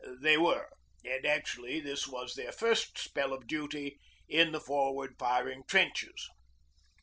They 0.19 0.35
were: 0.35 0.67
and 1.05 1.27
actually 1.27 1.79
this 1.79 2.07
was 2.07 2.33
their 2.33 2.51
first 2.51 2.97
spell 2.97 3.33
of 3.33 3.45
duty 3.45 3.99
in 4.27 4.51
the 4.51 4.59
forward 4.59 5.13
firing 5.19 5.61
trenches. 5.67 6.27